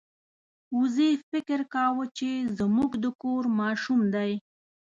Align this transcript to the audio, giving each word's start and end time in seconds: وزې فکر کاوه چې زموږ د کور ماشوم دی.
وزې 0.77 1.09
فکر 1.29 1.59
کاوه 1.73 2.05
چې 2.17 2.29
زموږ 2.59 2.91
د 3.03 3.05
کور 3.21 3.43
ماشوم 3.59 3.99
دی. 4.15 4.31